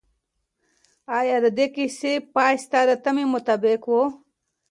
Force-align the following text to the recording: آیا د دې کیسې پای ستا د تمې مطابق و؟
آیا 1.17 1.37
د 1.45 1.47
دې 1.57 1.67
کیسې 1.75 2.13
پای 2.33 2.55
ستا 2.63 2.79
د 2.89 2.91
تمې 3.03 3.25
مطابق 3.33 3.81
و؟ 3.87 3.93